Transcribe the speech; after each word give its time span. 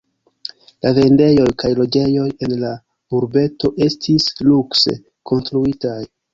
La 0.85 0.93
vendejoj 0.97 1.45
kaj 1.63 1.71
loĝejoj 1.81 2.25
en 2.47 2.57
la 2.65 2.73
urbeto 3.21 3.73
estis 3.89 4.29
lukse 4.51 4.99
konstruitaj. 5.33 5.99